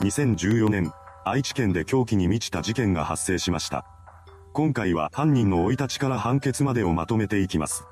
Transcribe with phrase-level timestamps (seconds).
[0.00, 0.92] 2014年、
[1.24, 3.84] 愛知県で狂気に満ちた事件が発生しました。
[4.52, 7.84] 今回は犯人の生い立ちから判決までをまとめていきます。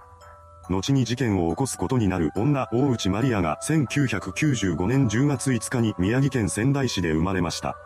[0.71, 7.77] 後に事件を起こすことになる女大内マリアが1995年10月5日に宮城県仙台市で生まれました。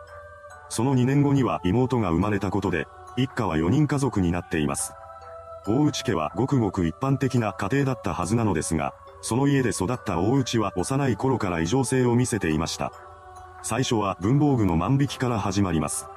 [0.69, 2.85] その2年後には妹が生まれたことで、
[3.17, 4.93] 一家は4人家族になっています。
[5.65, 8.93] 大内家はごくごく一般的な家庭だったはずなのですが、
[9.23, 12.91] その家で育った大内は幼い頃から異常性を見せていました。
[13.63, 16.07] 最初は文房具の万引きから始まります。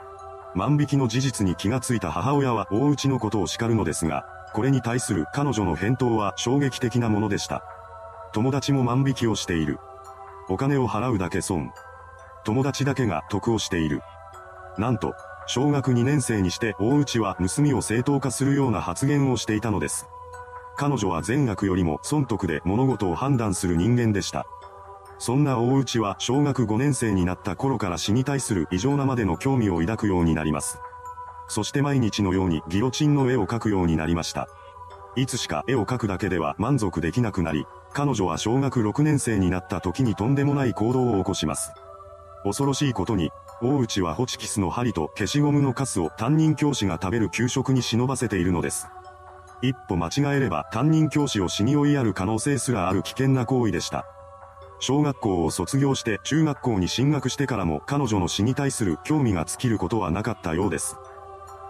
[0.55, 7.63] 万引きの事実に気がついた母親は大内のことを叱るのですが、これに対する彼女の返答は衝撃的なものでした。
[8.33, 9.79] 友達も万引きをしている。
[10.49, 11.71] お金を払うだけ損。
[12.45, 14.01] 友達だけが得をしている。
[14.79, 15.15] なんと、
[15.47, 20.07] 小学2年生にして大内は盗みを正当化するような発言をしていたのです。
[20.77, 24.47] 彼女は善悪よりも損得で物事を判断する人間でした。
[25.19, 30.79] そんな大内は小学5年生になった頃から死に対する異常なまでの興味を抱くようになります。
[31.49, 34.49] そして毎日のようにギロチンの絵を描くようになりました。
[35.17, 41.73] いつしか絵を描くだけでは満足できなくなり、彼女は小学6年生になった時にとんでもない行動を起こします。
[42.43, 43.31] 恐ろしいことに、
[43.63, 48.89] 大内はホチキスの針と消しゴムのカスを担任教師が食べる給食に忍ばせているのです。
[49.63, 54.05] 一歩間違えれば担任教師を死に追いやる可能性すらある危険な行為でした。
[54.81, 60.97] 小学校を卒業して中学校に進学してからも彼女の死に対する興味が尽きることはなかったようです。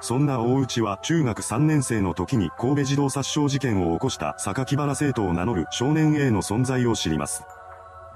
[0.01, 7.45] そんな大内は中学3年生の時に神戸児童殺傷事件を起こした榊原生徒を名乗る少年 A の存在を知ります。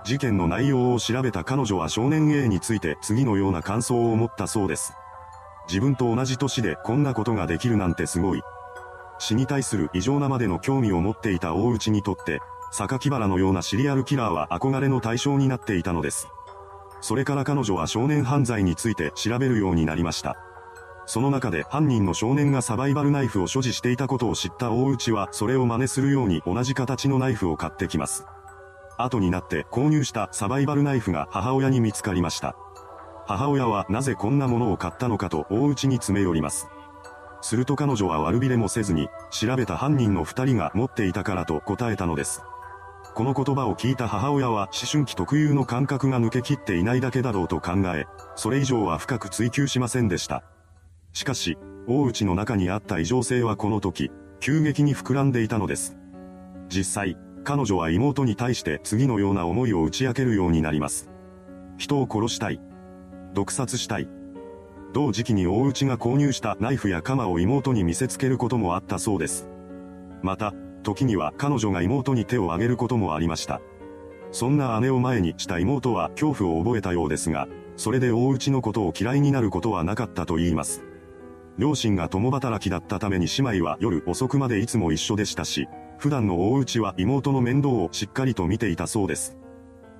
[0.04, 4.92] 事件の内容を調べた彼女は少年 A について次のような感想を持ったそうです。
[5.68, 8.42] 自分と同じ年でこんなことができるなんてすごい。
[9.18, 16.28] 死に対する異常なまでの興味を持っていた大内にとって、榊原のようなシリアルキラーは憧れの対象になっていたのです。
[17.00, 20.36] それから彼女は少年犯罪について調べるようになりました。
[21.06, 28.26] その中で犯人の少年がサバイバルナイフを所持していたことを知った大内はそれを真似するように同じ形のナイフを買ってきます。
[28.98, 32.56] 後になって購入したサバイバルナイフが母親に見つかりました。
[33.26, 36.68] 母親はなぜこんなものを買ったのかと大内に詰め寄ります。
[37.40, 42.42] すると彼女は悪びれもせずに、調べた犯人の二人が持っていたからと答えたのです。
[43.18, 48.06] この言葉を聞いた母親は思春期特有の感覚が抜けきっていないだけだろうと考え、
[48.36, 50.44] それ以上は深く追求しませんでした。
[51.12, 51.58] しかし、
[51.88, 55.96] 大内の中にあった異常性はこの時、急激に膨らんでいたのです。
[56.68, 61.10] 実際、彼女は妹に対して次のような思いを打ち明けるようになります。
[61.76, 62.60] 人を殺したい。
[63.34, 64.08] 毒殺したい。
[64.92, 69.48] 同時期に大内が購入したナイフや鎌を妹に見せつけることもあったそうです。
[70.22, 73.60] また、時には彼女が妹に手を挙げることもありました。
[74.30, 80.82] そんな姉を前にした妹は恐怖を覚えたようですが、それで大内のことを嫌いになることはなかったと言います。
[81.58, 85.68] 両親が共働きだったために姉妹は夜遅くまでいつも一緒でしたし、
[85.98, 89.36] 普段の大内は妹の面倒をしっかりと見ていたそうです。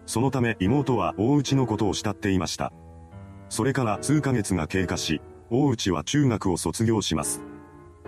[0.06, 2.72] そのため妹は大内のことを慕っていました。
[3.48, 7.42] それから数ヶ月が経過し、大内は中学を卒業します。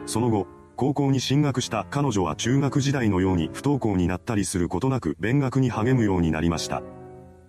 [0.07, 0.47] その後、
[0.81, 6.83] 高校に進学した彼女は中学時代のように不登校になったりすることなく勉学に励むようになりました。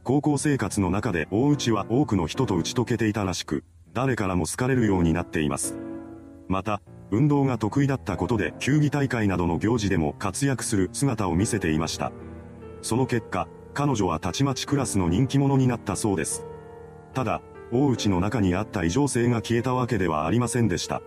[0.03, 5.77] 高校生活の中で大内は多くの人と打ち解けていたらしく、誰からも好かれるようになっています。
[6.49, 12.11] また、運動が得意だったことで球技大会などの行事でも活躍する姿を見せていました。
[12.81, 16.45] その結果、彼女はたちまちクラスの人気者になったそうです。
[17.13, 21.01] ただ、大内の中にあった異常性が消えたわけではありませんでした。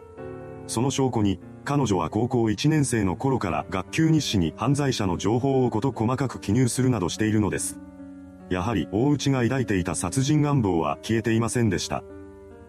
[0.67, 7.78] その証拠に、彼女は高校1年生の頃から学級日誌に犯罪者の情報をこと細かく記入するなどしているのです。
[8.50, 12.04] やはり大内が抱いていた殺人願望は消えていませんでした。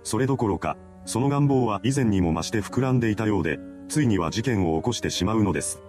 [0.03, 5.81] それどころか、その願望は以前にも増して膨らんでいたようで、ついには事件を起こしてしまうのです。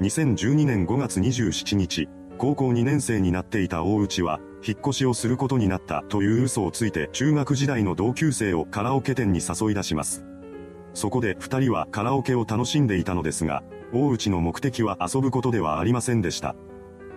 [0.00, 2.08] 2012年5月27日、
[2.38, 10.24] 高校2年生になっていた大内は、引っ越しをすることになったという嘘をついて中学時代の同級生をカラオケ店に誘い出します。
[10.94, 16.54] そこで二人はカラオケを楽しんでいたのですが、大内の目的は遊ぶことではありませんでした。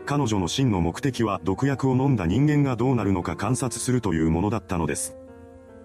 [0.06, 5.16] 彼女の真の目的は毒薬を飲んだ人間がどうなるのか観察するというものだったのです。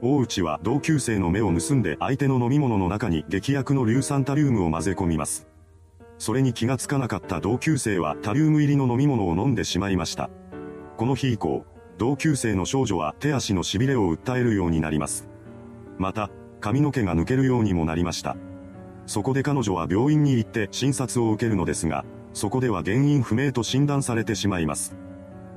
[0.00, 5.48] 大内は同級生の目を盗んで相手の飲み物の中に劇薬の硫酸タリウムを混ぜ込みます。
[6.18, 10.30] それに気がつかなかった同級生はタリウム入りの飲み物を飲んでしまいました。
[10.96, 11.64] この日以降、
[11.96, 15.28] 同級生の少女は手足の痺れを訴えるようになります。
[15.96, 18.36] また、髪の毛が抜けるようにもなりました。
[19.06, 24.94] そこで彼女は病院に行って診察を受けるのですが、そこでは原因不明と診断されてしまいます。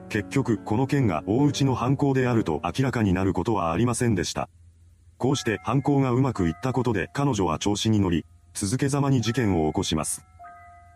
[0.09, 4.49] 結局この件が大内の犯行であると明らかになることはありませんでした。
[5.17, 10.25] こうして犯行がうまくいったことで彼女は調子に乗り、続けざまに事件を起こします。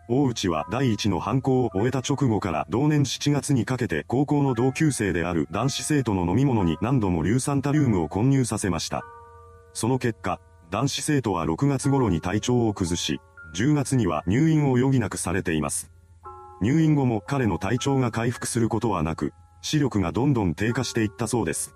[0.08, 9.04] 大内は第一の犯行を終えた直後から同年7月にかけて高校の同級生である男子生徒の飲み物に何度も硫酸タリウムを混入させました。
[9.76, 10.40] その結果、
[10.70, 13.20] 男子生徒は6月頃に体調を崩し、
[13.54, 15.90] 10月には入院を余儀なくされています。
[16.62, 21.74] 入院後も彼の体調が回復することはなく、視力がどんどん低下していったそうです。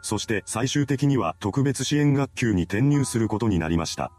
[0.00, 4.12] そして最終的には特別支援学級に転入することになりました。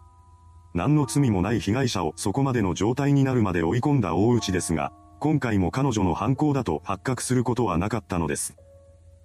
[0.74, 4.92] 何の罪もない被害者をそこまでの状態になるまで追い込んだ大内ですが、
[5.22, 8.58] 今回も彼女の犯行だと発覚することはなかったのです。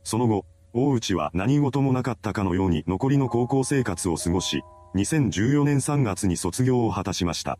[0.04, 4.62] その後、大内は何事もなかったかのように残りの高校生活を過ごし、
[4.94, 7.58] 2014年3月に卒業を果たしました。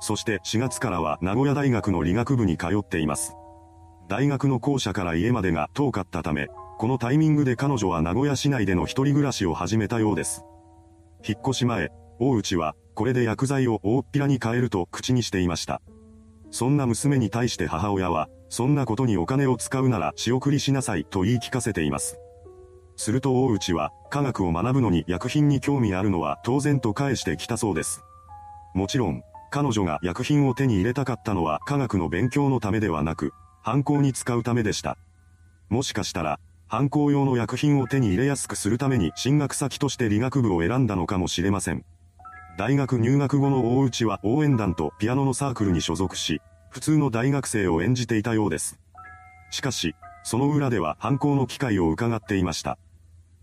[0.00, 3.34] そして4月からは名古屋大学の理学部に通っています。
[4.08, 6.48] 大学の校舎から家までが遠かったため、
[6.78, 10.44] このタイミングで彼女は名古屋市内での一人暮らしを始めたようです。
[11.26, 15.80] 引っ越し前、大内はこれで薬剤を大っぴらに変えると口にしていました。
[16.50, 22.18] そんな娘に対して母親は、そんなことにお金を使うなら仕送りしなさいと言い聞かせています。
[23.02, 28.04] すると大内は、科学を学ぶのに薬品に興味あるのは当然と返してきたそうです。
[28.74, 34.96] もちろん、彼女が薬品を手に入れたかったのは科学の勉強のためではなく、犯行に使うためでした。
[35.68, 36.38] もしかしたら、
[36.68, 41.84] 犯行用の薬品を手に入れやすくするために進学先として理学部を選んだのかもしれません。
[42.56, 46.40] 大学入学後の大内は応援団とピアノのサークルに所属し、
[46.70, 48.78] 普通の大学生を演じていたようです。
[49.50, 52.78] しかし、その裏では犯行の機会を伺っていました。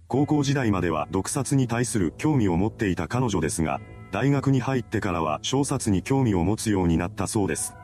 [0.09, 3.79] 高校時代までは毒殺に対する興味を持っていた彼女ですが、
[4.11, 7.75] 大学に入ってからは小殺に興味を持つようになったそうです。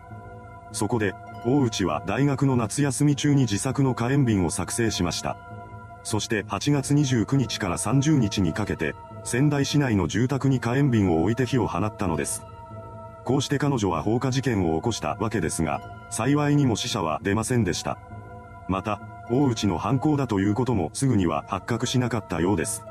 [0.72, 1.14] そこで、
[1.46, 5.38] 大内は大学の夏休み中に自作の火炎瓶を作成しました。
[6.04, 12.42] そして8月29日から30日にかけて、仙台市内の住宅に火炎瓶を置いて火を放ったのです。
[13.24, 15.80] こうして彼女は放火事件を起こしたわけですが、
[16.10, 18.00] 幸いにも死者は出ませんでした。
[18.68, 19.00] また、
[19.30, 22.84] 大内の犯行だということもすぐには発覚しなかったようです。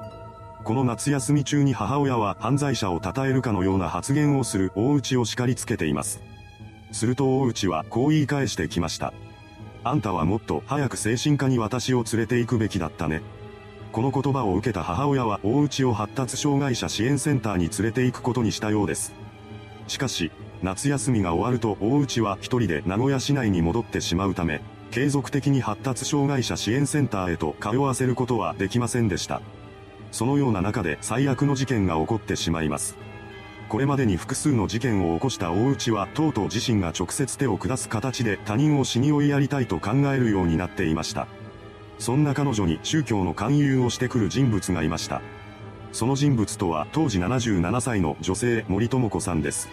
[0.64, 6.22] この夏休み中に母親は犯罪者を称えるかのような発言をする大内を叱りつけています。
[6.90, 9.12] すると大内はこう言い返してきました。
[9.84, 13.22] あんたはもっと早く精神科に私を連れて行くべきだったね。
[13.92, 19.12] この言葉を受けた母親は大内を発達障害者支援センターに連れて行くことにしたようです。
[19.86, 20.32] しかし、
[20.62, 24.62] 夏休みが終わると大内は一人で名古屋市内に戻ってしまうため、
[24.94, 29.42] 継続的に発達障害者支援センターへと通わせることはできませんでした。
[30.12, 32.96] そのような中で最悪の事件が起こってしまいます。
[33.68, 41.26] これまでに複数の事件を起こした大内はとうとう自身が直接手を下す形で他人を死に追いやりたいと考えるようになっていました。
[41.98, 45.22] そんな彼女に宗教の勧誘をしてくる人物がいました。
[45.90, 49.68] その人物とは当時77歳の女性森智子さんです。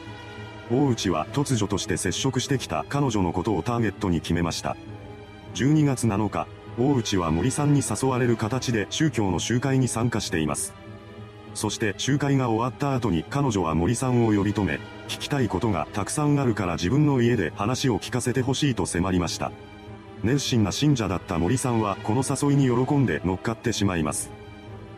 [0.72, 4.76] 大内は突如として接触してきた彼女のことをターゲットに決めました。
[5.54, 10.74] 12月7日、大内は森さんに誘われる形で宗教の集会に参加しています。
[11.54, 19.52] そして集会が終わった後に彼女は森さんを呼び止め、聞きたいことがたくさんあるから自分の家で話を聞かせてほしいと迫りました。
[20.24, 24.32] 熱心な信者だった森さんはこの誘いに喜んで乗っかってしまいます。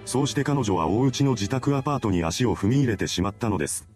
[0.06, 3.88] そうして彼女は大内の自宅アパートに足を踏み入れてしまったのです。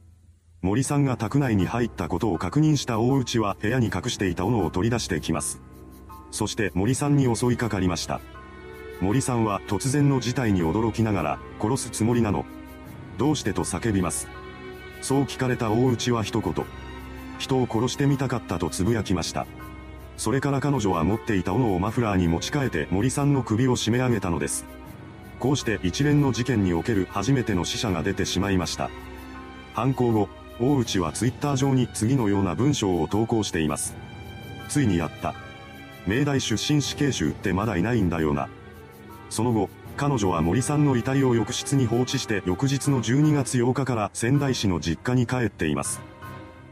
[0.62, 5.62] 森さんが宅内に入ったことを確認した大内は部屋に隠していた斧を取り出してきます。
[6.32, 8.22] そして森さんに襲いかかりました。
[9.00, 12.46] 森さんは突然の事態に驚きながら、殺すつもりなの
[13.18, 14.28] どうしてと叫びます。
[15.02, 16.66] そう聞かれた大内は一言。
[17.40, 19.46] 人を殺してみたかったと呟きました。
[20.18, 24.66] それから彼女は持っていた斧をマフラーに持ち替えて森さんの首を締め上げたのです。
[25.40, 28.90] こうして一連の事件における初めての死者が出てしまいました。
[29.76, 30.30] 犯行後、
[30.60, 33.96] 大内はツイッター上に次のような文章を投稿しています。
[34.68, 35.36] ついにやった。
[36.08, 38.50] 明大出身死刑囚ってまだいないんだよな。
[39.30, 46.02] その後、彼女は森さんの遺体を浴室に放置して翌日の12月8日から仙台市の実家に帰っています。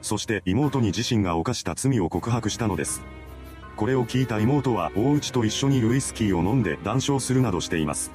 [0.01, 3.01] そして妹に自身が犯した罪を告白したのです。
[3.75, 8.11] これを聞いた妹は大内と一緒にウイスキーを飲んで談笑するなどしています。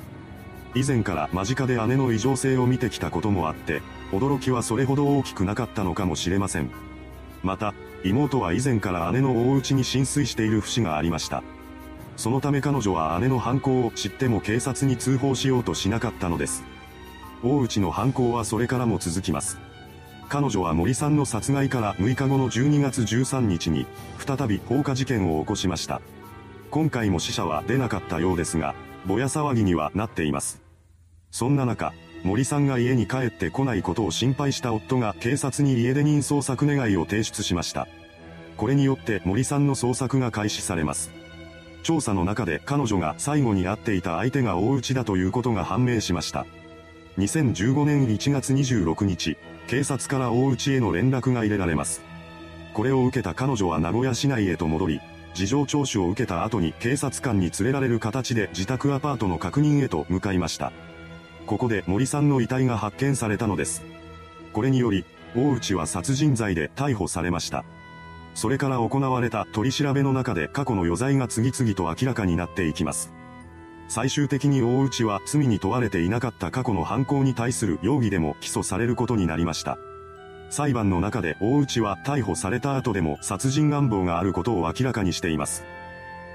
[0.75, 6.71] 以前から間近で姉の異常性を見てきたこともあって、驚きはそれほど大きくなかったのかもしれません。
[7.43, 7.75] また、
[8.05, 11.43] 妹は以前から姉の大内に浸水している節がありました。
[12.17, 16.63] そのため彼女は姉の犯行を知っても警察に通報しようとしなかったのです。
[17.43, 19.59] 大内の犯行はそれからも続きます。
[20.29, 23.87] 彼女は森さんの殺害から6日後の12月13日に、
[24.19, 26.01] 再び放火事件を起こしました。
[26.71, 28.77] 今回も死者は出なかったようですが、
[29.07, 30.63] ぼや騒ぎにはなっています。
[31.33, 37.89] そんな中、森さんが家に帰ってこないことを心配した夫が警察に家出人捜索願いを提出しました。
[38.57, 41.11] これによって森さんの捜索が開始されます。
[41.83, 46.45] 調査の中で彼女が最後に会っていた相手が大内だということが判明しました。
[47.19, 52.03] 2015年1月26日、警察から大内への連絡が入れられます。
[52.75, 55.01] これを受けた彼女は名古屋市内へと戻り、
[55.33, 60.73] 事情聴取を受けた後に警察官に連れられる形で自宅アパートの確認へと向かいました。
[61.51, 63.83] ここで森さんの遺体が発見されたのです。
[64.53, 65.05] これにより、
[65.35, 67.65] 大内は殺人罪で逮捕されました。
[68.35, 73.13] それから行われた取り調べの中で過去の余罪が次々と明らかになっていきます。
[73.89, 79.77] 最終的に大内は罪に問われていなかった過去の犯行に対する容疑でも起訴されることになりました。
[80.51, 85.65] 裁判の中で大内は逮捕された後でも殺人願望があることを明らかにしています。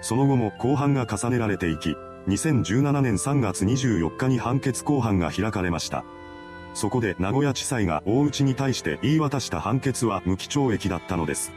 [0.01, 1.95] その後も公判が重ねられていき、
[2.27, 6.03] 2017年3月24日に判決公判が開かれました。
[6.73, 11.53] そこで名古屋地裁が大内に対して言い渡した判決は無期懲役だったのです。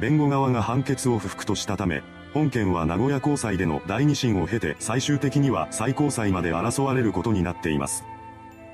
[0.00, 2.02] 弁護側が判決を不服としたため、
[2.34, 8.04] 本件は名古屋高裁での第二審を経て最終的には最高裁まで争われることになっています。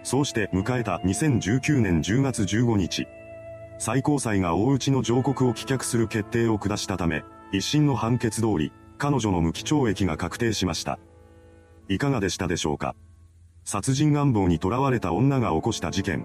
[0.03, 3.07] そうして迎えた2019年10月15日。
[3.79, 10.99] 最高裁が大内の上告を棄却する決定を下したため、一審の判決通り、彼女の無期懲役が確定しました。
[11.95, 12.95] いかがでしたでしょうか？
[13.65, 16.25] 殺人願望に囚われた女が起こした事件。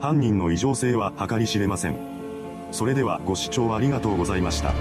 [0.00, 1.96] 犯人の異常性は計り知れません。
[2.70, 4.72] それではご視聴ありがとうございました。